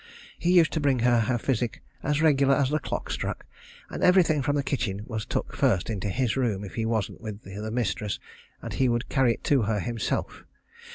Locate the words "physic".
1.37-1.83